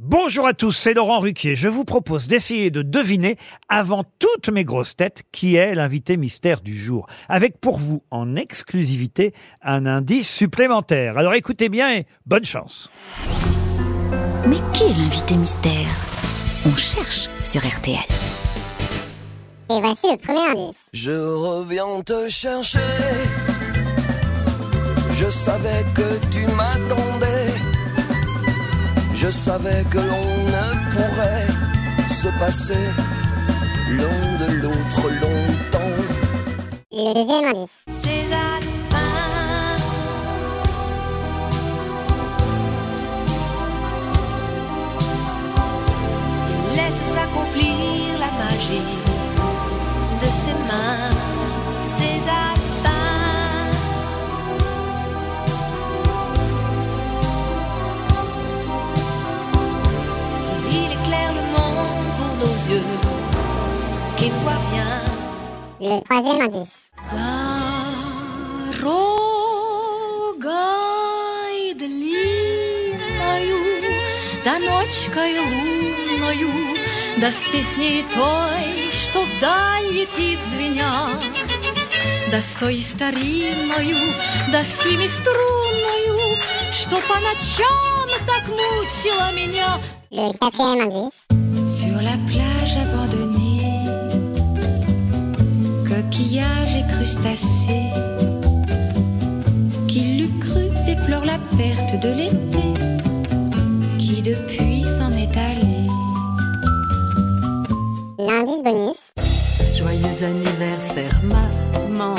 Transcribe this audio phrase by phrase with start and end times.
[0.00, 1.56] Bonjour à tous, c'est Laurent Ruquier.
[1.56, 3.36] Je vous propose d'essayer de deviner,
[3.68, 7.08] avant toutes mes grosses têtes, qui est l'invité mystère du jour.
[7.28, 11.18] Avec pour vous, en exclusivité, un indice supplémentaire.
[11.18, 12.92] Alors écoutez bien et bonne chance.
[14.46, 15.88] Mais qui est l'invité mystère?
[16.64, 17.98] On cherche sur RTL.
[19.70, 20.86] Et voici le premier indice.
[20.92, 22.78] Je reviens te chercher.
[25.10, 26.97] Je savais que tu m'attendais.
[29.20, 31.48] Je savais que l'on ne pourrait
[32.08, 32.86] se passer
[33.90, 36.02] l'un de l'autre longtemps.
[36.92, 37.82] Le deuxième indice.
[37.88, 38.60] César
[46.50, 49.17] Il laisse s'accomplir la magie
[62.78, 63.00] yeux
[64.16, 64.90] qui ne voient rien.
[65.80, 66.76] Le troisième indice.
[70.38, 73.60] Дорогой длинною,
[74.44, 76.52] да ночкой лунною,
[77.18, 80.94] да с песней той, что вдаль летит звеня,
[82.30, 83.98] да с той старинною,
[84.52, 86.36] да с семиструнною,
[86.72, 89.78] что по ночам так мучила меня.
[91.68, 93.62] Sur la plage abandonnée,
[95.88, 97.90] coquillages et crustacés,
[99.86, 102.66] qui l'eût cru déplore la perte de l'été,
[103.98, 105.86] qui depuis s'en est allé.
[108.18, 109.12] L'indice bonus.
[109.76, 112.16] Joyeux anniversaire, maman.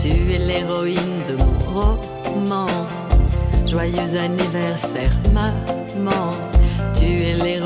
[0.00, 1.58] Tu es l'héroïne de mon
[2.32, 2.66] roman.
[3.66, 6.32] Joyeux anniversaire, maman.
[6.94, 7.65] Tu es l'héroïne.